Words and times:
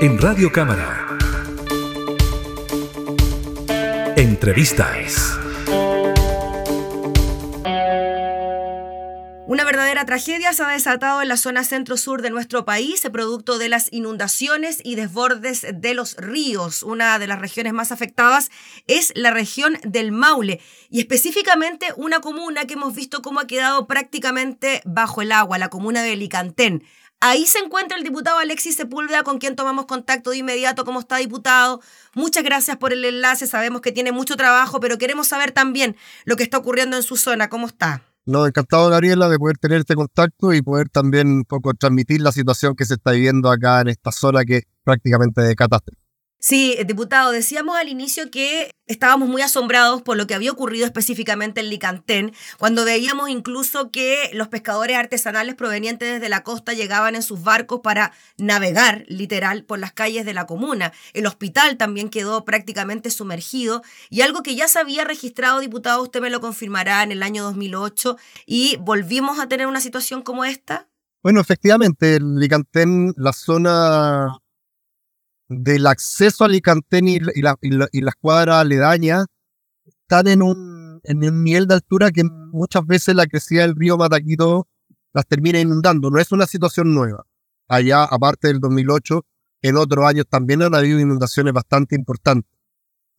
en 0.00 0.16
Radio 0.18 0.52
Cámara. 0.52 1.18
Entrevistas. 4.16 5.36
Una 9.48 9.64
verdadera 9.64 10.04
tragedia 10.04 10.52
se 10.52 10.62
ha 10.62 10.68
desatado 10.68 11.20
en 11.20 11.28
la 11.28 11.36
zona 11.36 11.64
centro-sur 11.64 12.22
de 12.22 12.30
nuestro 12.30 12.64
país, 12.64 13.00
producto 13.12 13.58
de 13.58 13.68
las 13.68 13.92
inundaciones 13.92 14.80
y 14.84 14.94
desbordes 14.94 15.66
de 15.74 15.94
los 15.94 16.16
ríos. 16.16 16.84
Una 16.84 17.18
de 17.18 17.26
las 17.26 17.40
regiones 17.40 17.72
más 17.72 17.90
afectadas 17.90 18.50
es 18.86 19.12
la 19.16 19.32
región 19.32 19.78
del 19.82 20.12
Maule 20.12 20.60
y 20.90 21.00
específicamente 21.00 21.88
una 21.96 22.20
comuna 22.20 22.66
que 22.66 22.74
hemos 22.74 22.94
visto 22.94 23.20
cómo 23.20 23.40
ha 23.40 23.48
quedado 23.48 23.88
prácticamente 23.88 24.80
bajo 24.84 25.22
el 25.22 25.32
agua, 25.32 25.58
la 25.58 25.70
comuna 25.70 26.02
de 26.02 26.14
Licantén. 26.14 26.84
Ahí 27.20 27.46
se 27.46 27.58
encuentra 27.58 27.98
el 27.98 28.04
diputado 28.04 28.38
Alexis 28.38 28.76
Sepúlveda, 28.76 29.24
con 29.24 29.38
quien 29.38 29.56
tomamos 29.56 29.86
contacto 29.86 30.30
de 30.30 30.36
inmediato. 30.36 30.84
¿Cómo 30.84 31.00
está, 31.00 31.16
diputado? 31.16 31.80
Muchas 32.14 32.44
gracias 32.44 32.76
por 32.76 32.92
el 32.92 33.04
enlace. 33.04 33.48
Sabemos 33.48 33.80
que 33.80 33.90
tiene 33.90 34.12
mucho 34.12 34.36
trabajo, 34.36 34.78
pero 34.78 34.98
queremos 34.98 35.26
saber 35.26 35.50
también 35.50 35.96
lo 36.24 36.36
que 36.36 36.44
está 36.44 36.58
ocurriendo 36.58 36.96
en 36.96 37.02
su 37.02 37.16
zona. 37.16 37.48
¿Cómo 37.48 37.66
está? 37.66 38.04
No, 38.24 38.46
encantado, 38.46 38.88
Gabriela, 38.90 39.28
de 39.28 39.38
poder 39.38 39.58
tener 39.58 39.80
este 39.80 39.96
contacto 39.96 40.52
y 40.52 40.62
poder 40.62 40.90
también 40.90 41.28
un 41.28 41.44
poco 41.44 41.74
transmitir 41.74 42.20
la 42.20 42.30
situación 42.30 42.76
que 42.76 42.84
se 42.84 42.94
está 42.94 43.10
viviendo 43.10 43.50
acá 43.50 43.80
en 43.80 43.88
esta 43.88 44.12
zona 44.12 44.44
que 44.44 44.58
es 44.58 44.62
prácticamente 44.84 45.40
de 45.40 45.56
catástrofe. 45.56 46.07
Sí, 46.40 46.78
diputado, 46.86 47.32
decíamos 47.32 47.76
al 47.76 47.88
inicio 47.88 48.30
que 48.30 48.70
estábamos 48.86 49.28
muy 49.28 49.42
asombrados 49.42 50.02
por 50.02 50.16
lo 50.16 50.28
que 50.28 50.34
había 50.34 50.52
ocurrido 50.52 50.86
específicamente 50.86 51.60
en 51.60 51.68
Licantén, 51.68 52.32
cuando 52.58 52.84
veíamos 52.84 53.28
incluso 53.28 53.90
que 53.90 54.30
los 54.32 54.46
pescadores 54.46 54.96
artesanales 54.96 55.56
provenientes 55.56 56.12
desde 56.12 56.28
la 56.28 56.44
costa 56.44 56.74
llegaban 56.74 57.16
en 57.16 57.24
sus 57.24 57.42
barcos 57.42 57.80
para 57.82 58.12
navegar, 58.36 59.04
literal, 59.08 59.64
por 59.64 59.80
las 59.80 59.92
calles 59.92 60.24
de 60.24 60.32
la 60.32 60.46
comuna. 60.46 60.92
El 61.12 61.26
hospital 61.26 61.76
también 61.76 62.08
quedó 62.08 62.44
prácticamente 62.44 63.10
sumergido 63.10 63.82
y 64.08 64.20
algo 64.20 64.44
que 64.44 64.54
ya 64.54 64.68
se 64.68 64.78
había 64.78 65.02
registrado, 65.02 65.58
diputado, 65.58 66.04
usted 66.04 66.20
me 66.20 66.30
lo 66.30 66.40
confirmará 66.40 67.02
en 67.02 67.10
el 67.10 67.24
año 67.24 67.42
2008 67.42 68.16
y 68.46 68.76
volvimos 68.76 69.40
a 69.40 69.48
tener 69.48 69.66
una 69.66 69.80
situación 69.80 70.22
como 70.22 70.44
esta. 70.44 70.88
Bueno, 71.20 71.40
efectivamente, 71.40 72.14
en 72.14 72.36
Licantén, 72.38 73.12
la 73.16 73.32
zona 73.32 74.38
del 75.48 75.86
acceso 75.86 76.44
a 76.44 76.46
Alicantén 76.46 77.08
y, 77.08 77.20
la, 77.20 77.56
y, 77.60 78.00
las 78.00 78.14
cuadras 78.20 78.56
aledañas 78.56 79.26
están 79.86 80.28
en 80.28 80.42
un, 80.42 81.00
en 81.04 81.24
un 81.24 81.44
nivel 81.44 81.66
de 81.66 81.74
altura 81.74 82.10
que 82.10 82.24
muchas 82.24 82.86
veces 82.86 83.14
la 83.14 83.26
crecida 83.26 83.62
del 83.62 83.74
río 83.74 83.96
Mataquito 83.96 84.68
las 85.12 85.26
termina 85.26 85.58
inundando. 85.58 86.10
No 86.10 86.18
es 86.18 86.32
una 86.32 86.46
situación 86.46 86.94
nueva. 86.94 87.24
Allá, 87.66 88.04
aparte 88.04 88.48
del 88.48 88.60
2008, 88.60 89.24
en 89.62 89.76
otros 89.76 90.04
años 90.06 90.26
también 90.28 90.62
han 90.62 90.74
habido 90.74 91.00
inundaciones 91.00 91.52
bastante 91.52 91.96
importantes 91.96 92.50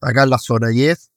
acá 0.02 0.24
en 0.24 0.30
la 0.30 0.38
zona. 0.38 0.72
Y 0.72 0.84
es, 0.84 1.12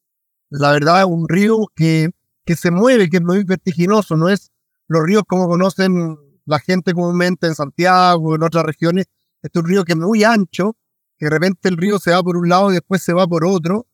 la 0.51 0.73
verdad, 0.73 1.05
un 1.07 1.29
río 1.29 1.59
que, 1.75 2.11
que 2.45 2.57
se 2.57 2.71
mueve, 2.71 3.09
que 3.09 3.19
es 3.19 3.23
muy 3.23 3.45
vertiginoso. 3.45 4.17
No 4.17 4.29
es 4.29 4.51
los 4.89 5.03
ríos 5.05 5.23
como 5.27 5.49
conocen 5.49 6.19
la 6.45 6.59
gente 6.59 6.93
comúnmente 6.93 7.47
en 7.47 7.55
Santiago, 7.55 8.35
en 8.35 8.43
otras 8.43 8.65
regiones. 8.65 9.07
Este 9.43 9.59
es 9.59 9.65
un 9.65 9.69
río 9.69 9.85
que 9.85 9.93
es 9.93 9.99
muy 9.99 10.25
ancho, 10.25 10.77
de 11.23 11.31
repente 11.31 11.69
el 11.69 11.77
río 11.77 12.01
se 12.01 12.11
va 12.11 12.21
por 12.21 12.37
un 12.37 12.49
lado 12.49 12.73
y 12.73 12.75
después 12.75 13.01
se 13.01 13.13
va 13.13 13.29
por 13.29 13.47
otro. 13.47 13.87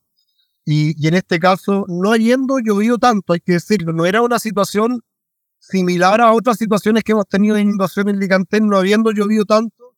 Y, 0.65 1.07
en 1.07 1.13
este 1.13 1.39
caso, 1.39 1.85
no 1.87 2.11
habiendo 2.11 2.57
llovido 2.57 2.97
tanto, 2.97 3.33
hay 3.33 3.39
que 3.39 3.53
decirlo, 3.53 3.93
no 3.93 4.07
era 4.07 4.23
una 4.23 4.39
situación 4.39 5.01
similar 5.59 6.21
a 6.21 6.33
otras 6.33 6.57
situaciones 6.57 7.03
que 7.03 7.11
hemos 7.11 7.27
tenido 7.27 7.55
de 7.55 7.61
inundación 7.61 8.09
en 8.09 8.19
Licantén, 8.19 8.67
no 8.67 8.77
habiendo 8.77 9.11
llovido 9.11 9.45
tanto, 9.45 9.95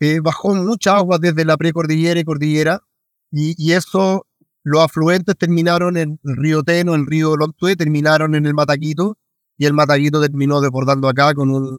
eh, 0.00 0.18
bajó 0.20 0.54
mucha 0.56 0.96
agua 0.96 1.18
desde 1.20 1.44
la 1.44 1.56
precordillera 1.56 2.18
y 2.18 2.24
cordillera, 2.24 2.82
y, 3.30 3.54
y, 3.56 3.72
eso, 3.72 4.26
los 4.64 4.82
afluentes 4.82 5.36
terminaron 5.36 5.96
en 5.96 6.18
el 6.24 6.36
río 6.36 6.64
Teno, 6.64 6.96
el 6.96 7.06
río 7.06 7.36
Lontue, 7.36 7.76
terminaron 7.76 8.34
en 8.34 8.46
el 8.46 8.54
Mataquito, 8.54 9.18
y 9.56 9.66
el 9.66 9.72
Mataquito 9.72 10.20
terminó 10.20 10.60
desbordando 10.60 11.08
acá 11.08 11.32
con 11.34 11.50
un, 11.50 11.78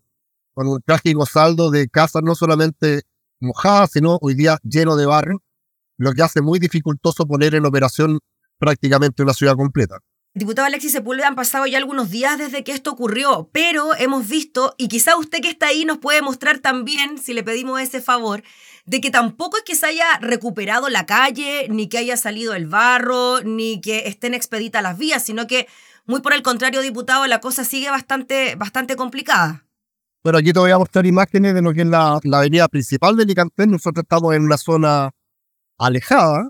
con 0.53 0.67
un 0.67 0.81
trágico 0.81 1.25
saldo 1.25 1.71
de 1.71 1.89
casas 1.89 2.23
no 2.23 2.35
solamente 2.35 3.03
mojada, 3.43 3.87
sino 3.87 4.17
hoy 4.21 4.33
día 4.33 4.57
lleno 4.63 4.95
de 4.95 5.05
barro, 5.05 5.41
lo 5.97 6.13
que 6.13 6.23
hace 6.23 6.41
muy 6.41 6.59
dificultoso 6.59 7.27
poner 7.27 7.55
en 7.55 7.65
operación 7.65 8.19
prácticamente 8.57 9.23
una 9.23 9.33
ciudad 9.33 9.55
completa. 9.55 9.99
Diputado 10.35 10.65
Alexis 10.65 10.93
Sepúlveda, 10.93 11.27
han 11.27 11.35
pasado 11.35 11.67
ya 11.67 11.77
algunos 11.77 12.09
días 12.09 12.39
desde 12.39 12.63
que 12.63 12.71
esto 12.71 12.91
ocurrió, 12.91 13.51
pero 13.53 13.93
hemos 13.95 14.27
visto, 14.27 14.73
y 14.79 14.87
quizá 14.87 15.15
usted 15.15 15.41
que 15.41 15.49
está 15.49 15.67
ahí 15.67 15.85
nos 15.85 15.99
puede 15.99 16.23
mostrar 16.23 16.57
también, 16.57 17.19
si 17.19 17.35
le 17.35 17.43
pedimos 17.43 17.79
ese 17.79 18.01
favor, 18.01 18.41
de 18.85 18.99
que 18.99 19.11
tampoco 19.11 19.57
es 19.57 19.63
que 19.63 19.75
se 19.75 19.85
haya 19.85 20.17
recuperado 20.21 20.89
la 20.89 21.05
calle, 21.05 21.67
ni 21.69 21.87
que 21.87 21.99
haya 21.99 22.17
salido 22.17 22.55
el 22.55 22.65
barro, 22.65 23.41
ni 23.41 23.79
que 23.79 24.07
estén 24.07 24.33
expeditas 24.33 24.81
las 24.81 24.97
vías, 24.97 25.23
sino 25.23 25.45
que, 25.45 25.67
muy 26.05 26.21
por 26.21 26.33
el 26.33 26.41
contrario, 26.41 26.81
diputado, 26.81 27.27
la 27.27 27.39
cosa 27.39 27.63
sigue 27.63 27.91
bastante, 27.91 28.55
bastante 28.55 28.95
complicada. 28.95 29.67
Bueno, 30.23 30.39
aquí 30.39 30.53
te 30.53 30.59
voy 30.59 30.71
a 30.71 30.77
mostrar 30.77 31.05
imágenes 31.05 31.53
de 31.53 31.61
lo 31.61 31.73
que 31.73 31.81
es 31.81 31.87
la, 31.87 32.13
avenida 32.31 32.69
principal 32.69 33.17
de 33.17 33.25
Licantén. 33.25 33.71
Nosotros 33.71 34.03
estamos 34.03 34.33
en 34.33 34.43
una 34.43 34.57
zona 34.57 35.11
alejada. 35.77 36.49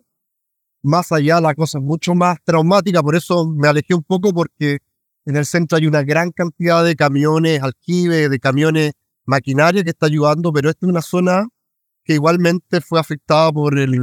Más 0.84 1.12
allá 1.12 1.42
la 1.42 1.56
cosa 1.56 1.80
es 1.80 1.84
mucho 1.84 2.14
más 2.14 2.38
traumática, 2.44 3.02
por 3.02 3.16
eso 3.16 3.48
me 3.48 3.68
alejé 3.68 3.96
un 3.96 4.04
poco 4.04 4.32
porque 4.34 4.80
en 5.26 5.38
el 5.38 5.46
centro 5.46 5.78
hay 5.78 5.88
una 5.88 6.04
gran 6.04 6.32
cantidad 6.32 6.84
de 6.86 6.96
camiones 6.96 7.64
alquive, 7.64 8.30
de 8.30 8.40
camiones 8.40 8.94
maquinaria 9.26 9.84
que 9.84 9.92
está 9.92 10.06
ayudando, 10.08 10.54
pero 10.54 10.70
esta 10.70 10.86
es 10.86 10.90
una 10.90 11.02
zona 11.02 11.48
que 12.04 12.14
igualmente 12.14 12.82
fue 12.82 13.00
afectada 13.00 13.52
por 13.52 13.80
el, 13.80 13.98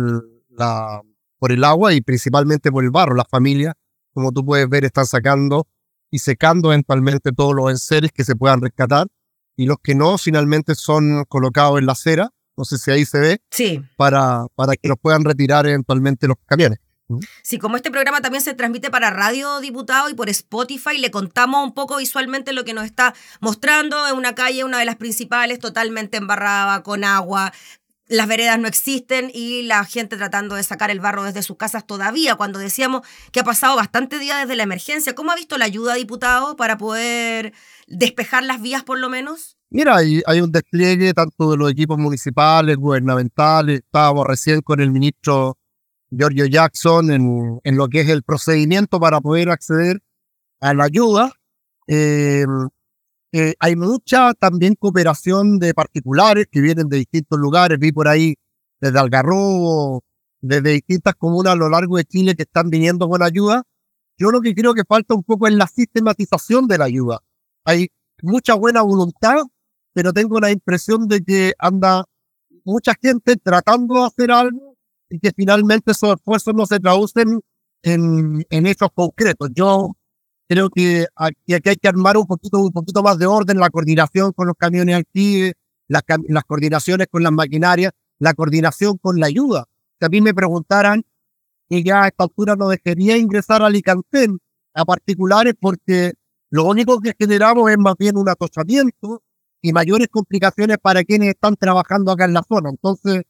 por 1.38 1.52
el 1.52 1.64
agua 1.64 1.92
y 1.94 2.00
principalmente 2.00 2.72
por 2.72 2.82
el 2.82 2.90
barro. 2.90 3.14
Las 3.14 3.28
familias, 3.28 3.74
como 4.14 4.32
tú 4.32 4.44
puedes 4.44 4.68
ver, 4.68 4.84
están 4.84 5.06
sacando 5.06 5.68
y 6.10 6.18
secando 6.18 6.72
eventualmente 6.72 7.30
todos 7.30 7.54
los 7.54 7.70
enseres 7.70 8.10
que 8.10 8.24
se 8.24 8.34
puedan 8.34 8.62
rescatar 8.62 9.06
y 9.60 9.66
los 9.66 9.76
que 9.82 9.94
no 9.94 10.16
finalmente 10.16 10.74
son 10.74 11.26
colocados 11.26 11.78
en 11.78 11.84
la 11.84 11.92
acera, 11.92 12.30
no 12.56 12.64
sé 12.64 12.78
si 12.78 12.90
ahí 12.90 13.04
se 13.04 13.20
ve, 13.20 13.42
sí. 13.50 13.82
para, 13.94 14.46
para 14.54 14.74
que 14.74 14.88
los 14.88 14.96
puedan 14.98 15.22
retirar 15.22 15.66
eventualmente 15.66 16.26
los 16.26 16.38
camiones. 16.46 16.78
Sí, 17.42 17.58
como 17.58 17.76
este 17.76 17.90
programa 17.90 18.22
también 18.22 18.42
se 18.42 18.54
transmite 18.54 18.90
para 18.90 19.10
Radio 19.10 19.60
Diputado 19.60 20.08
y 20.08 20.14
por 20.14 20.30
Spotify, 20.30 20.96
le 20.96 21.10
contamos 21.10 21.62
un 21.62 21.74
poco 21.74 21.98
visualmente 21.98 22.54
lo 22.54 22.64
que 22.64 22.72
nos 22.72 22.84
está 22.84 23.14
mostrando 23.40 24.08
en 24.08 24.16
una 24.16 24.34
calle, 24.34 24.64
una 24.64 24.78
de 24.78 24.86
las 24.86 24.96
principales, 24.96 25.58
totalmente 25.58 26.16
embarrada, 26.16 26.82
con 26.82 27.04
agua, 27.04 27.52
las 28.10 28.26
veredas 28.26 28.58
no 28.58 28.66
existen 28.66 29.30
y 29.32 29.62
la 29.62 29.84
gente 29.84 30.16
tratando 30.16 30.56
de 30.56 30.64
sacar 30.64 30.90
el 30.90 30.98
barro 30.98 31.22
desde 31.22 31.44
sus 31.44 31.56
casas 31.56 31.86
todavía, 31.86 32.34
cuando 32.34 32.58
decíamos 32.58 33.02
que 33.30 33.38
ha 33.38 33.44
pasado 33.44 33.76
bastante 33.76 34.18
día 34.18 34.38
desde 34.38 34.56
la 34.56 34.64
emergencia. 34.64 35.14
¿Cómo 35.14 35.30
ha 35.30 35.36
visto 35.36 35.56
la 35.56 35.66
ayuda, 35.66 35.94
diputado, 35.94 36.56
para 36.56 36.76
poder 36.76 37.52
despejar 37.86 38.42
las 38.42 38.60
vías 38.60 38.82
por 38.82 38.98
lo 38.98 39.08
menos? 39.08 39.56
Mira, 39.70 39.96
hay, 39.96 40.40
un 40.40 40.50
despliegue 40.50 41.14
tanto 41.14 41.52
de 41.52 41.56
los 41.56 41.70
equipos 41.70 41.98
municipales, 41.98 42.76
gubernamentales. 42.76 43.78
Estábamos 43.78 44.26
recién 44.26 44.60
con 44.60 44.80
el 44.80 44.90
ministro 44.90 45.56
Giorgio 46.10 46.46
Jackson 46.46 47.12
en, 47.12 47.60
en 47.62 47.76
lo 47.76 47.86
que 47.86 48.00
es 48.00 48.08
el 48.08 48.24
procedimiento 48.24 48.98
para 48.98 49.20
poder 49.20 49.50
acceder 49.50 50.02
a 50.60 50.74
la 50.74 50.84
ayuda. 50.84 51.32
Eh, 51.86 52.44
eh, 53.32 53.54
hay 53.60 53.76
mucha 53.76 54.34
también 54.34 54.74
cooperación 54.74 55.58
de 55.58 55.72
particulares 55.72 56.46
que 56.50 56.60
vienen 56.60 56.88
de 56.88 56.98
distintos 56.98 57.38
lugares. 57.38 57.78
Vi 57.78 57.92
por 57.92 58.08
ahí 58.08 58.34
desde 58.80 58.98
Algarrobo, 58.98 60.02
desde 60.40 60.70
distintas 60.70 61.14
comunas 61.14 61.52
a 61.52 61.56
lo 61.56 61.68
largo 61.68 61.96
de 61.96 62.04
Chile 62.04 62.34
que 62.34 62.42
están 62.42 62.70
viniendo 62.70 63.08
con 63.08 63.22
ayuda. 63.22 63.62
Yo 64.18 64.30
lo 64.30 64.40
que 64.40 64.54
creo 64.54 64.74
que 64.74 64.84
falta 64.84 65.14
un 65.14 65.22
poco 65.22 65.46
es 65.46 65.54
la 65.54 65.66
sistematización 65.66 66.66
de 66.66 66.78
la 66.78 66.86
ayuda. 66.86 67.20
Hay 67.64 67.88
mucha 68.22 68.54
buena 68.54 68.82
voluntad, 68.82 69.38
pero 69.92 70.12
tengo 70.12 70.40
la 70.40 70.50
impresión 70.50 71.06
de 71.08 71.22
que 71.22 71.54
anda 71.58 72.04
mucha 72.64 72.94
gente 73.00 73.36
tratando 73.36 73.94
de 73.94 74.06
hacer 74.06 74.30
algo 74.30 74.76
y 75.08 75.20
que 75.20 75.32
finalmente 75.34 75.92
esos 75.92 76.16
esfuerzos 76.16 76.54
no 76.54 76.66
se 76.66 76.80
traducen 76.80 77.40
en, 77.82 78.44
en 78.50 78.66
hechos 78.66 78.88
concretos. 78.94 79.50
Yo 79.54 79.96
creo 80.50 80.68
que 80.68 81.06
aquí, 81.14 81.54
hay 81.54 81.76
que 81.76 81.88
armar 81.88 82.16
un 82.16 82.26
poquito, 82.26 82.58
un 82.58 82.72
poquito 82.72 83.04
más 83.04 83.16
de 83.18 83.26
orden, 83.26 83.60
la 83.60 83.70
coordinación 83.70 84.32
con 84.32 84.48
los 84.48 84.56
camiones 84.56 84.96
activos, 84.96 85.52
las, 85.86 86.02
las 86.26 86.42
coordinaciones 86.42 87.06
con 87.08 87.22
las 87.22 87.30
maquinarias, 87.30 87.92
la 88.18 88.34
coordinación 88.34 88.98
con 88.98 89.20
la 89.20 89.26
ayuda. 89.26 89.68
Si 90.00 90.06
a 90.06 90.08
mí 90.08 90.20
me 90.20 90.34
preguntaran 90.34 91.04
que 91.68 91.84
ya 91.84 92.02
a 92.02 92.08
esta 92.08 92.24
altura 92.24 92.56
no 92.56 92.68
dejaría 92.68 93.16
ingresar 93.16 93.62
a 93.62 93.66
Alicantén 93.66 94.40
a 94.74 94.84
particulares 94.84 95.54
porque 95.58 96.14
lo 96.50 96.64
único 96.64 96.98
que 96.98 97.14
generamos 97.16 97.70
es 97.70 97.78
más 97.78 97.94
bien 97.96 98.16
un 98.16 98.28
atosamiento 98.28 99.22
y 99.62 99.72
mayores 99.72 100.08
complicaciones 100.08 100.78
para 100.78 101.04
quienes 101.04 101.28
están 101.28 101.54
trabajando 101.54 102.10
acá 102.10 102.24
en 102.24 102.32
la 102.32 102.42
zona. 102.42 102.70
Entonces, 102.70 103.22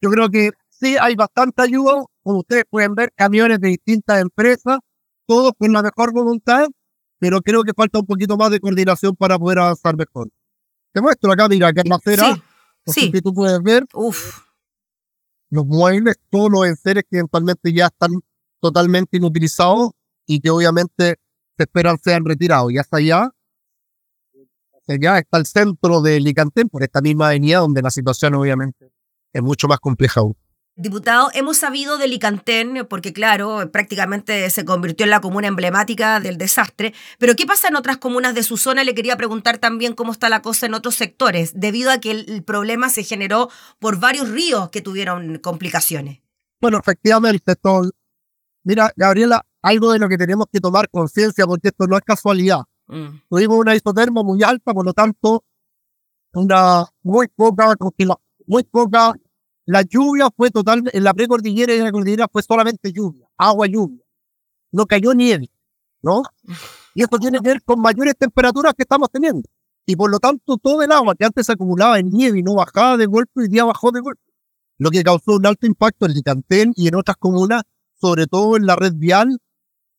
yo 0.00 0.10
creo 0.10 0.30
que 0.30 0.52
sí 0.70 0.96
hay 0.98 1.16
bastante 1.16 1.60
ayuda, 1.60 2.02
como 2.22 2.38
ustedes 2.38 2.64
pueden 2.70 2.94
ver, 2.94 3.12
camiones 3.14 3.60
de 3.60 3.68
distintas 3.68 4.22
empresas 4.22 4.78
todos 5.32 5.52
con 5.56 5.72
la 5.72 5.82
mejor 5.82 6.12
voluntad, 6.12 6.66
pero 7.18 7.40
creo 7.40 7.62
que 7.62 7.72
falta 7.72 7.98
un 7.98 8.04
poquito 8.04 8.36
más 8.36 8.50
de 8.50 8.60
coordinación 8.60 9.16
para 9.16 9.38
poder 9.38 9.60
avanzar 9.60 9.96
mejor. 9.96 10.28
Te 10.92 11.00
muestro 11.00 11.32
acá, 11.32 11.48
mira, 11.48 11.72
que 11.72 11.80
es 11.80 11.88
la 11.88 11.96
acera. 11.96 12.34
Sí, 12.86 13.10
sí. 13.10 13.22
tú 13.22 13.32
puedes 13.32 13.62
ver. 13.62 13.86
Uf. 13.94 14.40
los 15.48 15.64
muebles, 15.64 16.16
todos 16.28 16.50
los 16.50 16.66
enseres 16.66 17.04
que 17.08 17.16
eventualmente 17.16 17.72
ya 17.72 17.86
están 17.86 18.10
totalmente 18.60 19.16
inutilizados 19.16 19.92
y 20.26 20.38
que 20.40 20.50
obviamente 20.50 21.16
se 21.56 21.62
esperan 21.62 21.96
sean 21.96 22.26
retirados. 22.26 22.70
Y 22.70 22.76
hasta 22.76 22.98
allá, 22.98 23.30
hasta 24.76 24.92
allá 24.92 25.18
está 25.18 25.38
el 25.38 25.46
centro 25.46 26.02
de 26.02 26.20
Licantén, 26.20 26.68
por 26.68 26.82
esta 26.82 27.00
misma 27.00 27.28
avenida 27.28 27.60
donde 27.60 27.80
la 27.80 27.90
situación 27.90 28.34
obviamente 28.34 28.92
es 29.32 29.42
mucho 29.42 29.66
más 29.66 29.80
compleja 29.80 30.20
aún. 30.20 30.36
Diputado, 30.74 31.28
hemos 31.34 31.58
sabido 31.58 31.98
de 31.98 32.08
Licantén, 32.08 32.86
porque 32.88 33.12
claro, 33.12 33.70
prácticamente 33.70 34.48
se 34.48 34.64
convirtió 34.64 35.04
en 35.04 35.10
la 35.10 35.20
comuna 35.20 35.48
emblemática 35.48 36.18
del 36.18 36.38
desastre, 36.38 36.94
pero 37.18 37.36
¿qué 37.36 37.44
pasa 37.44 37.68
en 37.68 37.76
otras 37.76 37.98
comunas 37.98 38.34
de 38.34 38.42
su 38.42 38.56
zona? 38.56 38.82
Le 38.82 38.94
quería 38.94 39.18
preguntar 39.18 39.58
también 39.58 39.94
cómo 39.94 40.12
está 40.12 40.30
la 40.30 40.40
cosa 40.40 40.64
en 40.64 40.72
otros 40.72 40.94
sectores, 40.94 41.52
debido 41.54 41.90
a 41.90 41.98
que 41.98 42.10
el, 42.12 42.42
problema 42.42 42.88
se 42.88 43.04
generó 43.04 43.50
por 43.78 44.00
varios 44.00 44.30
ríos 44.30 44.70
que 44.70 44.80
tuvieron 44.80 45.38
complicaciones. 45.40 46.22
Bueno, 46.58 46.78
efectivamente, 46.78 47.52
esto, 47.52 47.90
mira, 48.64 48.90
Gabriela, 48.96 49.44
algo 49.60 49.92
de 49.92 49.98
lo 49.98 50.08
que 50.08 50.16
tenemos 50.16 50.46
que 50.50 50.60
tomar 50.60 50.88
conciencia, 50.88 51.44
porque 51.44 51.68
esto 51.68 51.86
no 51.86 51.98
es 51.98 52.02
casualidad. 52.02 52.60
Mm. 52.86 53.20
Tuvimos 53.28 53.58
una 53.58 53.76
isoterma 53.76 54.22
muy 54.22 54.42
alta, 54.42 54.72
por 54.72 54.86
lo 54.86 54.94
tanto, 54.94 55.44
una 56.32 56.86
muy 57.02 57.28
poca, 57.28 57.74
muy 58.46 58.62
poca 58.64 59.12
la 59.64 59.82
lluvia 59.82 60.28
fue 60.36 60.50
total, 60.50 60.82
en 60.92 61.04
la 61.04 61.14
precordillera 61.14 61.74
y 61.74 61.78
en 61.78 61.84
la 61.84 61.92
cordillera 61.92 62.28
fue 62.30 62.42
solamente 62.42 62.92
lluvia, 62.92 63.28
agua, 63.36 63.66
lluvia. 63.66 64.02
No 64.72 64.86
cayó 64.86 65.14
nieve, 65.14 65.50
¿no? 66.02 66.22
Y 66.94 67.02
esto 67.02 67.18
tiene 67.18 67.38
que 67.40 67.48
ver 67.48 67.62
con 67.62 67.80
mayores 67.80 68.14
temperaturas 68.18 68.74
que 68.74 68.82
estamos 68.82 69.10
teniendo. 69.10 69.48
Y 69.86 69.96
por 69.96 70.10
lo 70.10 70.18
tanto, 70.18 70.56
todo 70.58 70.82
el 70.82 70.92
agua 70.92 71.14
que 71.14 71.24
antes 71.24 71.46
se 71.46 71.52
acumulaba 71.52 71.98
en 71.98 72.10
nieve 72.10 72.38
y 72.38 72.42
no 72.42 72.54
bajaba 72.54 72.96
de 72.96 73.06
golpe, 73.06 73.42
hoy 73.42 73.48
día 73.48 73.64
bajó 73.64 73.90
de 73.90 74.00
golpe. 74.00 74.22
Lo 74.78 74.90
que 74.90 75.02
causó 75.02 75.36
un 75.36 75.46
alto 75.46 75.66
impacto 75.66 76.06
en 76.06 76.12
Licantén 76.12 76.72
y 76.76 76.88
en 76.88 76.94
otras 76.94 77.16
comunas, 77.16 77.62
sobre 78.00 78.26
todo 78.26 78.56
en 78.56 78.66
la 78.66 78.76
red 78.76 78.94
vial. 78.94 79.38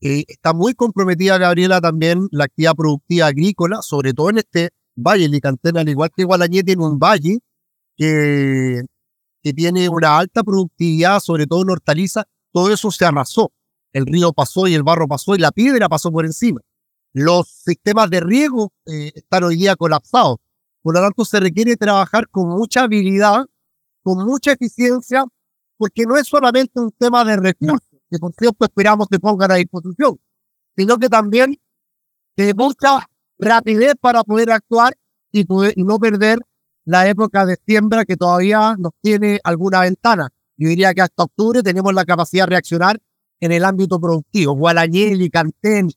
Eh, 0.01 0.25
está 0.27 0.53
muy 0.53 0.73
comprometida, 0.73 1.37
Gabriela, 1.37 1.79
también 1.79 2.27
la 2.31 2.45
actividad 2.45 2.75
productiva 2.75 3.27
agrícola, 3.27 3.81
sobre 3.81 4.13
todo 4.13 4.29
en 4.29 4.39
este 4.39 4.71
valle. 4.95 5.29
Licantén, 5.29 5.77
al 5.77 5.87
igual 5.87 6.09
que 6.15 6.25
Gualañé, 6.25 6.63
tiene 6.63 6.83
un 6.83 6.99
valle 6.99 7.39
que 7.95 8.81
que 9.43 9.53
tiene 9.53 9.89
una 9.89 10.17
alta 10.17 10.41
productividad, 10.43 11.19
sobre 11.19 11.45
todo 11.45 11.61
en 11.61 11.69
hortalizas, 11.69 12.25
todo 12.51 12.71
eso 12.71 12.89
se 12.91 13.05
arrasó. 13.05 13.51
El 13.91 14.05
río 14.05 14.31
pasó 14.33 14.67
y 14.67 14.73
el 14.73 14.83
barro 14.83 15.07
pasó 15.07 15.35
y 15.35 15.39
la 15.39 15.51
piedra 15.51 15.89
pasó 15.89 16.11
por 16.11 16.25
encima. 16.25 16.61
Los 17.11 17.47
sistemas 17.47 18.09
de 18.09 18.21
riego 18.21 18.71
eh, 18.85 19.11
están 19.13 19.43
hoy 19.43 19.57
día 19.57 19.75
colapsados. 19.75 20.37
Por 20.81 20.95
lo 20.95 21.01
tanto, 21.01 21.25
se 21.25 21.39
requiere 21.39 21.75
trabajar 21.77 22.27
con 22.29 22.49
mucha 22.49 22.83
habilidad, 22.83 23.45
con 24.01 24.25
mucha 24.25 24.53
eficiencia, 24.53 25.25
porque 25.77 26.05
no 26.05 26.17
es 26.17 26.27
solamente 26.27 26.79
un 26.79 26.91
tema 26.91 27.23
de 27.23 27.37
recursos, 27.37 27.87
que 28.09 28.17
por 28.17 28.33
cierto 28.33 28.65
esperamos 28.65 29.07
que 29.09 29.19
pongan 29.19 29.51
a 29.51 29.55
disposición, 29.55 30.19
sino 30.75 30.97
que 30.97 31.09
también 31.09 31.59
de 32.35 32.53
mucha 32.53 33.07
rapidez 33.37 33.93
para 33.99 34.23
poder 34.23 34.51
actuar 34.51 34.97
y, 35.31 35.45
no 35.83 35.99
perder 35.99 36.39
la 36.85 37.07
época 37.07 37.45
de 37.45 37.57
siembra 37.65 38.05
que 38.05 38.17
todavía 38.17 38.75
nos 38.77 38.91
tiene 39.01 39.39
alguna 39.43 39.81
ventana. 39.81 40.29
Yo 40.57 40.69
diría 40.69 40.93
que 40.93 41.01
hasta 41.01 41.23
octubre 41.23 41.63
tenemos 41.63 41.93
la 41.93 42.05
capacidad 42.05 42.45
de 42.45 42.51
reaccionar 42.51 42.99
en 43.39 43.51
el 43.51 43.65
ámbito 43.65 43.99
productivo. 43.99 44.53
Gualañeli, 44.53 45.29
Cantén, 45.29 45.89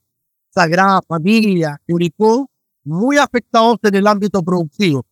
Sagrada 0.49 1.01
Familia, 1.07 1.81
Curicó, 1.87 2.49
muy 2.83 3.17
afectados 3.17 3.77
en 3.83 3.95
el 3.95 4.07
ámbito 4.07 4.41
productivo. 4.43 5.05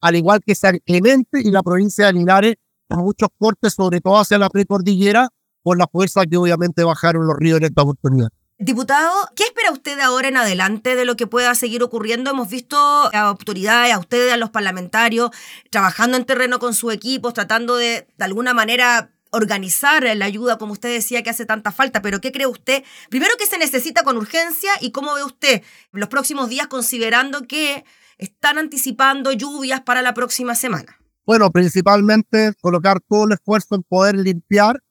Al 0.00 0.16
igual 0.16 0.40
que 0.44 0.54
San 0.54 0.78
Clemente 0.84 1.40
y 1.42 1.50
la 1.50 1.62
provincia 1.62 2.06
de 2.06 2.12
Linares, 2.12 2.56
con 2.88 3.00
muchos 3.00 3.28
cortes, 3.36 3.74
sobre 3.74 4.00
todo 4.00 4.18
hacia 4.18 4.38
la 4.38 4.48
precordillera, 4.48 5.28
por 5.62 5.76
la 5.76 5.86
fuerza 5.86 6.24
que 6.24 6.36
obviamente 6.36 6.84
bajaron 6.84 7.26
los 7.26 7.36
ríos 7.36 7.58
en 7.58 7.64
esta 7.64 7.82
oportunidad. 7.82 8.28
Diputado, 8.60 9.12
¿qué 9.36 9.44
espera 9.44 9.70
usted 9.70 10.00
ahora 10.00 10.26
en 10.26 10.36
adelante 10.36 10.96
de 10.96 11.04
lo 11.04 11.14
que 11.16 11.28
pueda 11.28 11.54
seguir 11.54 11.80
ocurriendo? 11.84 12.32
Hemos 12.32 12.50
visto 12.50 12.76
a 12.76 13.20
autoridades, 13.20 13.94
a 13.94 14.00
ustedes, 14.00 14.32
a 14.32 14.36
los 14.36 14.50
parlamentarios, 14.50 15.30
trabajando 15.70 16.16
en 16.16 16.24
terreno 16.24 16.58
con 16.58 16.74
sus 16.74 16.92
equipos, 16.92 17.34
tratando 17.34 17.76
de, 17.76 18.08
de 18.16 18.24
alguna 18.24 18.54
manera, 18.54 19.12
organizar 19.30 20.02
la 20.16 20.24
ayuda, 20.24 20.58
como 20.58 20.72
usted 20.72 20.92
decía, 20.92 21.22
que 21.22 21.30
hace 21.30 21.46
tanta 21.46 21.70
falta, 21.70 22.02
pero 22.02 22.20
¿qué 22.20 22.32
cree 22.32 22.48
usted? 22.48 22.82
Primero, 23.10 23.32
¿qué 23.38 23.46
se 23.46 23.58
necesita 23.58 24.02
con 24.02 24.16
urgencia 24.16 24.72
y 24.80 24.90
cómo 24.90 25.14
ve 25.14 25.22
usted 25.22 25.62
los 25.92 26.08
próximos 26.08 26.48
días 26.48 26.66
considerando 26.66 27.46
que 27.46 27.84
están 28.16 28.58
anticipando 28.58 29.30
lluvias 29.30 29.82
para 29.82 30.02
la 30.02 30.14
próxima 30.14 30.56
semana? 30.56 30.98
Bueno, 31.24 31.52
principalmente 31.52 32.54
colocar 32.60 32.98
todo 33.08 33.26
el 33.26 33.32
esfuerzo 33.32 33.76
en 33.76 33.82
poder 33.84 34.16
limpiar 34.16 34.82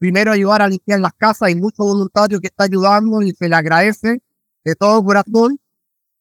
primero 0.00 0.32
ayudar 0.32 0.62
a 0.62 0.68
limpiar 0.68 0.98
las 0.98 1.12
casas. 1.12 1.42
Hay 1.42 1.54
muchos 1.54 1.86
voluntarios 1.86 2.40
que 2.40 2.46
están 2.48 2.70
ayudando 2.70 3.22
y 3.22 3.32
se 3.32 3.48
le 3.48 3.54
agradece 3.54 4.22
de 4.64 4.74
todo 4.74 5.04
corazón. 5.04 5.60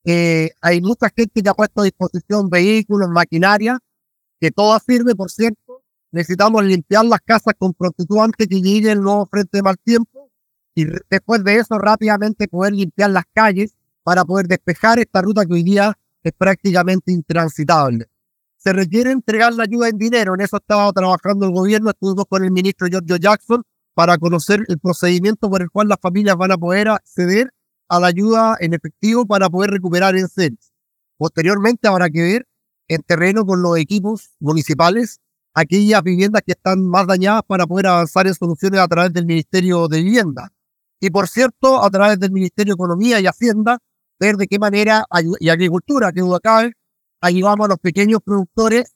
Eh, 0.04 0.52
hay 0.62 0.82
mucha 0.82 1.10
gente 1.16 1.42
que 1.42 1.50
ha 1.50 1.54
puesto 1.54 1.82
a 1.82 1.86
disposición 1.86 2.50
vehículos, 2.50 3.10
maquinaria, 3.10 3.80
que 4.40 4.52
todo 4.52 4.78
sirve, 4.86 5.16
por 5.16 5.32
cierto. 5.32 5.82
Necesitamos 6.12 6.64
limpiar 6.66 7.06
las 7.06 7.22
casas 7.22 7.54
con 7.58 7.74
prontitud 7.74 8.20
antes 8.20 8.48
que 8.48 8.62
llegue 8.62 8.92
el 8.92 9.02
nuevo 9.02 9.26
frente 9.28 9.58
de 9.58 9.64
mal 9.64 9.78
tiempo. 9.78 10.30
Y 10.76 10.86
después 11.10 11.44
de 11.44 11.56
eso, 11.56 11.78
rápidamente 11.78 12.48
poder 12.50 12.74
limpiar 12.74 13.12
las 13.12 13.26
calles 13.34 13.76
para 14.04 14.26
poder 14.26 14.48
despejar 14.48 15.00
esta 15.00 15.22
ruta 15.22 15.46
que 15.46 15.54
hoy 15.54 15.64
día 15.64 15.98
es 16.24 16.34
prácticamente 16.34 17.12
intransitable 17.14 18.10
se 18.60 18.74
requiere 18.74 19.12
entregar 19.12 19.54
la 19.54 19.64
ayuda 19.64 19.88
en 19.88 19.98
dinero. 19.98 20.36
En 20.36 20.42
eso 20.42 20.58
estaba 20.58 20.92
trabajando 20.92 21.46
el 21.46 21.54
gobierno. 21.54 21.90
Estuvimos 21.90 22.26
con 22.28 22.44
el 22.44 22.52
ministro 22.52 22.88
Giorgio 22.88 23.16
Jackson 23.16 23.64
para 23.94 24.18
conocer 24.18 24.64
el 24.68 24.80
procedimiento 24.80 25.50
por 25.50 25.62
el 25.62 25.70
cual 25.72 25.88
las 25.88 26.00
familias 26.00 26.36
van 26.36 26.52
a 26.52 26.58
poder 26.58 26.90
acceder 26.90 27.52
a 27.88 28.00
la 28.00 28.08
ayuda 28.08 28.58
en 28.60 28.74
efectivo 28.74 29.26
para 29.26 29.50
poder 29.50 29.72
recuperar 29.72 30.16
en 30.16 30.28
seres. 30.28 30.74
Posteriormente 31.18 31.88
habrá 31.88 32.10
que 32.10 32.22
ver 32.22 32.48
en 32.88 33.02
terreno 33.02 33.46
con 33.46 33.62
los 33.62 33.78
equipos 33.78 34.30
municipales 34.40 35.20
aquellas 35.54 36.04
viviendas 36.04 36.42
que 36.46 36.52
están 36.54 36.86
más 36.86 37.08
dañadas 37.08 37.44
para 37.48 37.66
poder 37.66 37.88
avanzar 37.88 38.28
en 38.28 38.36
soluciones 38.36 38.80
a 38.80 38.88
través 38.88 39.14
del 39.14 39.26
Ministerio 39.26 39.88
de 39.88 40.02
Vivienda. 40.04 40.52
Y 41.00 41.10
por 41.10 41.28
cierto, 41.28 41.82
a 41.84 41.90
través 41.90 42.20
del 42.20 42.32
Ministerio 42.32 42.74
de 42.74 42.76
Economía 42.76 43.20
y 43.20 43.28
Hacienda, 43.28 43.80
ver 44.20 44.36
de 44.36 44.48
qué 44.48 44.60
manera, 44.60 45.06
y 45.40 45.50
Agricultura, 45.50 46.12
que 46.12 46.22
duda 46.22 46.40
cabe, 46.40 46.74
ayudamos 47.22 47.66
a 47.66 47.70
los 47.70 47.80
pequeños 47.80 48.22
productores, 48.24 48.94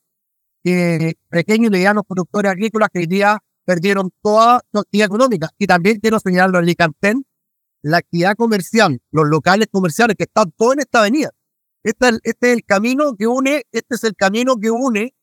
pequeños 0.63 1.67
y 1.67 1.69
medianos 1.69 2.03
productores 2.07 2.51
agrícolas 2.51 2.89
que 2.91 2.99
hoy 2.99 3.07
día 3.07 3.43
perdieron 3.65 4.11
toda 4.21 4.61
su 4.71 4.79
actividad 4.79 5.07
económica. 5.07 5.49
Y 5.57 5.67
también 5.67 5.99
quiero 5.99 6.19
señalarlo 6.19 6.59
en 6.59 6.65
Licantén, 6.65 7.25
la 7.81 7.97
actividad 7.97 8.35
comercial, 8.35 9.01
los 9.11 9.27
locales 9.27 9.67
comerciales 9.71 10.15
que 10.17 10.23
están 10.23 10.51
todos 10.51 10.73
en 10.73 10.79
esta 10.79 10.99
avenida. 10.99 11.31
Este, 11.83 12.07
este 12.23 12.51
es 12.51 12.57
el 12.57 12.63
camino 12.63 13.15
que 13.17 13.27
une, 13.27 13.63
este 13.71 13.95
es 13.95 14.03
el 14.05 14.15
camino 14.15 14.55
que 14.57 14.71
une 14.71 15.13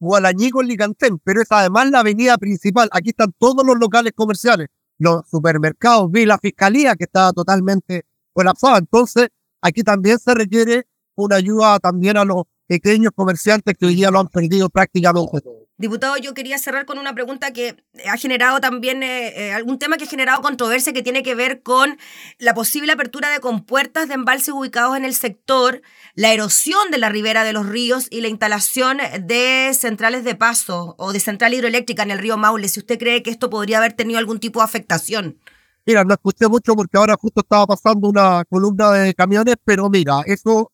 Gualañí 0.00 0.50
con 0.50 0.66
Licantén, 0.66 1.18
pero 1.18 1.42
es 1.42 1.48
además 1.50 1.90
la 1.90 2.00
avenida 2.00 2.38
principal. 2.38 2.88
Aquí 2.92 3.10
están 3.10 3.32
todos 3.38 3.66
los 3.66 3.78
locales 3.78 4.12
comerciales, 4.14 4.68
los 4.98 5.28
supermercados, 5.28 6.10
vi 6.10 6.24
la 6.24 6.38
fiscalía 6.38 6.96
que 6.96 7.04
está 7.04 7.32
totalmente 7.32 8.06
colapsada. 8.32 8.78
Entonces, 8.78 9.28
aquí 9.60 9.82
también 9.82 10.18
se 10.18 10.34
requiere 10.34 10.86
una 11.14 11.36
ayuda 11.36 11.78
también 11.78 12.16
a 12.16 12.24
los 12.24 12.44
pequeños 12.66 13.12
comerciantes 13.14 13.76
que 13.76 13.86
hoy 13.86 13.96
día 13.96 14.10
lo 14.10 14.20
han 14.20 14.28
perdido 14.28 14.68
prácticamente 14.68 15.40
todo. 15.40 15.66
Diputado, 15.76 16.18
yo 16.18 16.34
quería 16.34 16.58
cerrar 16.58 16.84
con 16.84 16.98
una 16.98 17.14
pregunta 17.14 17.54
que 17.54 17.74
ha 18.06 18.18
generado 18.18 18.60
también 18.60 19.02
eh, 19.02 19.48
eh, 19.48 19.52
algún 19.54 19.78
tema 19.78 19.96
que 19.96 20.04
ha 20.04 20.06
generado 20.06 20.42
controversia 20.42 20.92
que 20.92 21.02
tiene 21.02 21.22
que 21.22 21.34
ver 21.34 21.62
con 21.62 21.96
la 22.38 22.52
posible 22.52 22.92
apertura 22.92 23.30
de 23.30 23.40
compuertas 23.40 24.06
de 24.06 24.14
embalses 24.14 24.50
ubicados 24.50 24.96
en 24.98 25.06
el 25.06 25.14
sector, 25.14 25.80
la 26.14 26.34
erosión 26.34 26.90
de 26.90 26.98
la 26.98 27.08
ribera 27.08 27.44
de 27.44 27.54
los 27.54 27.66
ríos 27.66 28.08
y 28.10 28.20
la 28.20 28.28
instalación 28.28 28.98
de 29.22 29.70
centrales 29.72 30.22
de 30.22 30.34
paso 30.34 30.96
o 30.98 31.14
de 31.14 31.18
central 31.18 31.54
hidroeléctrica 31.54 32.02
en 32.02 32.10
el 32.10 32.18
río 32.18 32.36
Maule. 32.36 32.68
Si 32.68 32.80
usted 32.80 32.98
cree 32.98 33.22
que 33.22 33.30
esto 33.30 33.48
podría 33.48 33.78
haber 33.78 33.94
tenido 33.94 34.18
algún 34.18 34.38
tipo 34.38 34.60
de 34.60 34.66
afectación. 34.66 35.38
Mira, 35.86 36.04
no 36.04 36.12
escuché 36.12 36.46
mucho 36.46 36.76
porque 36.76 36.98
ahora 36.98 37.16
justo 37.18 37.40
estaba 37.40 37.66
pasando 37.66 38.06
una 38.06 38.44
columna 38.50 38.92
de 38.92 39.14
camiones, 39.14 39.56
pero 39.64 39.88
mira, 39.88 40.20
eso 40.26 40.70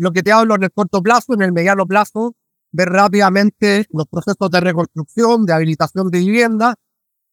lo 0.00 0.12
que 0.12 0.22
te 0.22 0.32
hablo 0.32 0.54
en 0.54 0.62
el 0.62 0.72
corto 0.72 1.02
plazo, 1.02 1.34
en 1.34 1.42
el 1.42 1.52
mediano 1.52 1.86
plazo, 1.86 2.34
ver 2.72 2.88
rápidamente 2.88 3.86
los 3.90 4.06
procesos 4.06 4.50
de 4.50 4.58
reconstrucción, 4.58 5.44
de 5.44 5.52
habilitación 5.52 6.10
de 6.10 6.20
vivienda, 6.20 6.74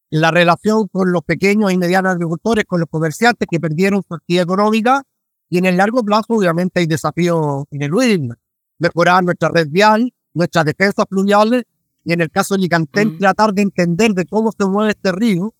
la 0.09 0.31
relación 0.31 0.89
con 0.89 1.13
los 1.13 1.23
pequeños 1.23 1.71
y 1.71 1.77
medianos 1.77 2.11
agricultores, 2.11 2.65
con 2.65 2.81
los 2.81 2.89
comerciantes 2.89 3.47
que 3.49 3.61
perdieron 3.61 4.03
su 4.05 4.13
actividad 4.13 4.43
económica, 4.43 5.03
y 5.49 5.59
en 5.59 5.65
el 5.65 5.77
largo 5.77 6.03
plazo 6.03 6.33
obviamente 6.33 6.81
hay 6.81 6.87
desafíos 6.87 7.63
ineludibles. 7.71 8.37
Mejorar 8.79 9.23
nuestra 9.23 9.47
red 9.47 9.69
vial, 9.69 10.13
nuestras 10.33 10.65
defensas 10.65 11.05
fluviales, 11.07 11.63
y 12.03 12.11
en 12.11 12.19
el 12.19 12.29
caso 12.29 12.55
de 12.55 12.61
Licantén, 12.61 13.13
mm. 13.13 13.19
tratar 13.19 13.53
de 13.53 13.61
entender 13.61 14.11
de 14.11 14.25
cómo 14.25 14.51
se 14.51 14.65
mueve 14.65 14.91
este 14.91 15.13
río 15.13 15.53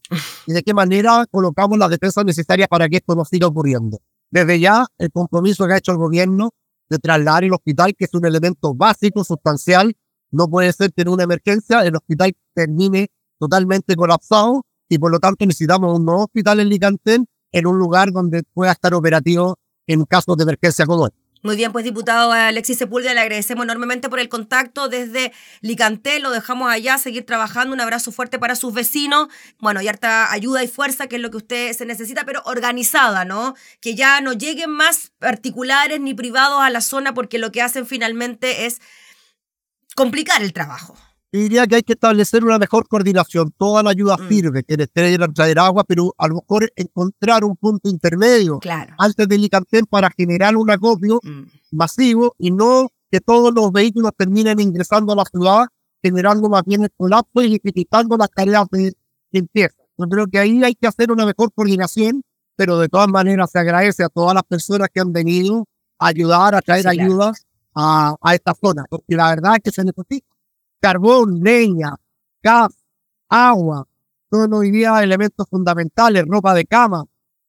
y 0.46 0.52
de 0.52 0.62
qué 0.62 0.74
manera 0.74 1.26
colocamos 1.32 1.78
las 1.78 1.90
defensas 1.90 2.26
necesarias 2.26 2.68
para 2.68 2.90
que 2.90 2.98
esto 2.98 3.16
no 3.16 3.24
siga 3.24 3.48
ocurriendo. 3.48 4.00
Desde 4.30 4.60
ya, 4.60 4.86
el 4.98 5.10
compromiso 5.10 5.66
que 5.68 5.74
ha 5.74 5.78
hecho 5.78 5.94
el 5.94 6.00
gobierno 6.00 6.52
de 6.90 7.00
trasladar 7.00 7.44
el 7.44 7.54
hospital, 7.54 7.96
que 7.96 8.06
es 8.06 8.14
un 8.14 8.26
elemento 8.26 8.74
básico, 8.74 9.24
sustancial, 9.24 9.96
No 10.30 10.50
puede 10.50 10.74
ser 10.74 10.92
en 10.96 11.08
una 11.08 11.24
emergencia 11.24 11.82
el 11.82 11.96
hospital 11.96 12.36
termine 12.54 13.10
totalmente 13.40 13.96
colapsado 13.96 14.66
y 14.90 14.98
por 14.98 15.12
lo 15.12 15.20
tanto 15.20 15.46
necesitamos 15.46 15.98
un 15.98 16.06
nuevo 16.06 16.24
hospital 16.24 16.60
en 16.60 16.70
Licantén 16.70 17.28
en 17.52 17.68
un 17.68 17.78
lugar 17.80 18.12
donde 18.12 18.44
pueda 18.54 18.74
estar 18.74 18.94
operativo 18.94 19.58
en 19.88 20.04
casos 20.04 20.36
de 20.38 20.44
emergencia 20.44 20.86
como 20.86 21.08
esta. 21.08 21.27
Muy 21.44 21.56
bien, 21.56 21.72
pues 21.72 21.86
diputado 21.86 22.32
Alexis 22.32 22.80
Sepúlveda, 22.80 23.14
le 23.14 23.20
agradecemos 23.22 23.64
enormemente 23.64 24.10
por 24.10 24.20
el 24.20 24.28
contacto 24.28 24.90
desde 24.90 25.32
Licanté, 25.62 26.20
lo 26.20 26.32
dejamos 26.32 26.72
allá, 26.72 26.98
seguir 26.98 27.26
trabajando, 27.26 27.74
un 27.74 27.82
abrazo 27.82 28.12
fuerte 28.12 28.40
para 28.40 28.56
sus 28.56 28.74
vecinos, 28.74 29.28
bueno, 29.60 29.82
y 29.82 29.88
harta 29.88 30.32
ayuda 30.32 30.64
y 30.64 30.68
fuerza, 30.68 31.08
que 31.08 31.18
es 31.18 31.22
lo 31.22 31.30
que 31.30 31.38
usted 31.38 31.74
se 31.74 31.86
necesita, 31.86 32.26
pero 32.26 32.42
organizada, 32.46 33.24
¿no? 33.24 33.56
Que 33.82 33.94
ya 33.94 34.20
no 34.22 34.34
lleguen 34.34 34.72
más 34.72 35.12
particulares 35.20 36.00
ni 36.00 36.16
privados 36.16 36.62
a 36.62 36.72
la 36.72 36.82
zona 36.82 37.14
porque 37.14 37.38
lo 37.38 37.52
que 37.52 37.62
hacen 37.62 37.86
finalmente 37.86 38.66
es 38.66 38.82
complicar 39.96 40.42
el 40.42 40.54
trabajo 40.54 40.98
diría 41.32 41.68
que 41.68 41.76
hay 41.76 41.84
que 41.84 41.94
establecer 41.94 42.44
una 42.44 42.58
mejor 42.58 42.88
coordinación. 42.88 43.54
Toda 43.58 43.84
la 43.84 43.92
ayuda 43.92 44.18
mm. 44.18 44.30
sirve, 44.30 44.64
que 44.64 44.78
traer, 44.88 45.34
traer 45.34 45.60
agua, 45.60 45.84
pero 45.84 46.14
a 46.18 46.28
lo 46.28 46.36
mejor 46.36 46.72
encontrar 46.76 47.44
un 47.44 47.56
punto 47.56 47.90
intermedio 47.90 48.60
antes 48.98 49.28
del 49.28 49.42
Licantén 49.42 49.86
para 49.86 50.10
generar 50.12 50.56
un 50.56 50.70
acopio 50.70 51.20
mm. 51.24 51.44
masivo 51.72 52.36
y 52.38 52.52
no 52.52 52.90
que 53.12 53.22
todos 53.22 53.54
los 53.54 53.72
vehículos 53.72 54.12
terminen 54.18 54.60
ingresando 54.60 55.14
a 55.14 55.16
la 55.16 55.26
ciudad, 55.26 55.66
generando 56.02 56.50
más 56.50 56.64
bien 56.66 56.84
el 56.84 56.92
colapso 56.96 57.42
y 57.42 57.50
dificultando 57.50 58.18
las 58.18 58.30
tareas 58.30 58.68
de 58.72 58.94
limpieza. 59.32 59.76
Yo 59.98 60.08
creo 60.08 60.28
que 60.28 60.40
ahí 60.40 60.64
hay 60.64 60.76
que 60.76 60.88
hacer 60.88 61.12
una 61.12 61.26
mejor 61.26 61.52
coordinación, 61.54 62.22
pero 62.56 62.78
de 62.78 62.90
todas 62.90 63.08
maneras 63.08 63.52
se 63.52 63.60
agradece 63.60 64.04
a 64.04 64.10
todas 64.10 64.34
las 64.34 64.44
personas 64.44 64.90
que 64.94 65.00
han 65.00 65.12
venido 65.12 65.66
a 66.00 66.08
ayudar, 66.08 66.54
a 66.54 66.62
traer 66.62 66.88
ayudas 66.88 67.46
a, 67.74 68.16
a 68.22 68.36
esta 68.36 68.54
zona, 68.54 68.86
porque 68.90 69.16
la 69.16 69.30
verdad 69.30 69.56
es 69.56 69.64
que 69.64 69.72
se 69.72 69.84
necesita 69.84 70.37
carbón, 70.88 71.42
leña, 71.44 71.96
gas, 72.42 72.70
agua, 73.28 73.86
son 74.32 74.54
hoy 74.54 74.72
día 74.72 75.04
elementos 75.04 75.46
fundamentales, 75.50 76.24
ropa 76.26 76.54
de 76.54 76.64
cama, 76.64 77.04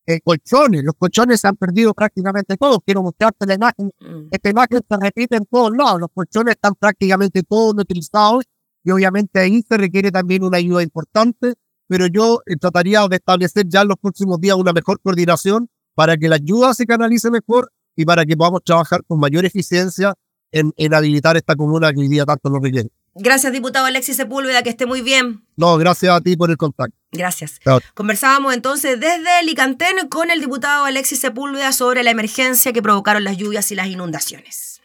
eh, 0.05 0.21
colchones. 0.25 0.83
Los 0.83 0.97
colchones 0.99 1.41
se 1.41 1.47
han 1.47 1.55
perdido 1.55 1.95
prácticamente 1.95 2.57
todos. 2.57 2.79
Quiero 2.85 3.01
mostrarte 3.05 3.47
la 3.47 3.55
imagen. 3.55 3.93
Mm. 4.01 4.27
Esta 4.33 4.51
imagen 4.51 4.81
se 4.89 4.97
repite 4.97 5.37
en 5.37 5.47
todos 5.47 5.71
lados. 5.71 6.01
Los 6.01 6.11
colchones 6.13 6.57
están 6.57 6.75
prácticamente 6.75 7.45
todos 7.45 7.75
utilizados 7.79 8.45
y 8.83 8.91
obviamente 8.91 9.39
ahí 9.39 9.63
se 9.63 9.77
requiere 9.77 10.11
también 10.11 10.43
una 10.43 10.57
ayuda 10.57 10.83
importante. 10.83 11.55
Pero 11.87 12.09
yo 12.09 12.41
eh, 12.45 12.57
trataría 12.57 13.07
de 13.07 13.17
establecer 13.17 13.67
ya 13.69 13.83
en 13.83 13.89
los 13.89 13.99
próximos 13.99 14.41
días 14.41 14.57
una 14.57 14.73
mejor 14.73 15.01
coordinación 15.01 15.71
para 15.95 16.17
que 16.17 16.29
la 16.29 16.37
ayuda 16.37 16.75
se 16.75 16.87
canalice 16.87 17.31
mejor 17.31 17.71
y 17.95 18.05
para 18.05 18.27
que 18.27 18.37
podamos 18.37 18.65
trabajar 18.65 19.05
con 19.07 19.21
mayor 19.21 19.45
eficiencia 19.45 20.15
en, 20.51 20.73
en 20.77 20.93
habilitar 20.93 21.37
esta 21.37 21.55
comuna 21.55 21.93
que 21.93 22.01
hoy 22.01 22.09
día 22.09 22.25
tanto 22.25 22.51
nos 22.51 22.61
requiere. 22.61 22.91
Gracias, 23.15 23.53
diputado 23.53 23.87
Alexis 23.87 24.17
Sepúlveda, 24.17 24.63
que 24.63 24.71
esté 24.71 24.87
muy 24.87 25.01
bien. 25.03 25.43
No, 25.57 25.77
gracias 25.77 26.15
a 26.15 26.21
ti 26.21 26.37
por 26.37 26.51
el 26.51 26.57
contacto. 26.57 26.97
Gracias. 27.11 27.59
Conversábamos 27.95 28.55
entonces 28.55 29.01
desde 29.01 29.43
Licantén 29.45 30.09
con 30.09 30.31
el 30.31 30.41
diputado 30.41 30.85
Alexis 30.85 31.21
Sepúlveda 31.21 31.73
sobre 31.73 32.03
la 32.03 32.11
emergencia 32.11 32.73
que 32.73 32.83
provocaron 32.83 33.25
las 33.25 33.37
lluvias 33.37 33.71
y 33.73 33.75
las 33.75 33.87
inundaciones. 33.89 34.81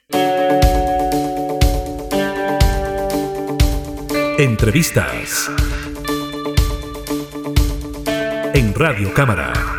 Entrevistas 4.37 5.49
en 8.53 8.73
Radio 8.73 9.13
Cámara. 9.13 9.72